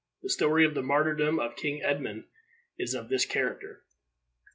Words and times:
The 0.23 0.31
story 0.31 0.65
of 0.65 0.73
the 0.73 0.81
martyrdom 0.81 1.37
of 1.39 1.55
King 1.55 1.83
Edmund 1.83 2.23
is 2.75 2.95
of 2.95 3.09
this 3.09 3.23
character. 3.23 3.83